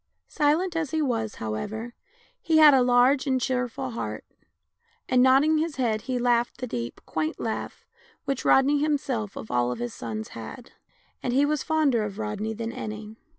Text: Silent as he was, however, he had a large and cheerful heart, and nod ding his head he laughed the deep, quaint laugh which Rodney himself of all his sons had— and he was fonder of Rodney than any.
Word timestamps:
Silent 0.29 0.75
as 0.75 0.89
he 0.89 0.99
was, 0.99 1.35
however, 1.35 1.93
he 2.41 2.57
had 2.57 2.73
a 2.73 2.81
large 2.81 3.27
and 3.27 3.39
cheerful 3.39 3.91
heart, 3.91 4.25
and 5.07 5.21
nod 5.21 5.41
ding 5.41 5.59
his 5.59 5.75
head 5.75 6.01
he 6.01 6.17
laughed 6.17 6.57
the 6.57 6.65
deep, 6.65 6.99
quaint 7.05 7.39
laugh 7.39 7.85
which 8.25 8.43
Rodney 8.43 8.79
himself 8.81 9.35
of 9.35 9.51
all 9.51 9.75
his 9.75 9.93
sons 9.93 10.29
had— 10.29 10.71
and 11.21 11.33
he 11.35 11.45
was 11.45 11.61
fonder 11.61 12.01
of 12.03 12.17
Rodney 12.17 12.55
than 12.55 12.71
any. 12.71 13.15